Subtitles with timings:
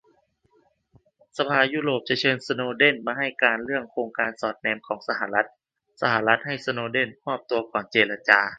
[1.37, 5.47] สภายุโรปจะเชิญสโนว์เดนมาให้การเรื่องโครงการสอดแนมของสหรัฐ-
[6.01, 8.41] สหรัฐให้สโนว์เดนมอบตัวก่อนเจรจา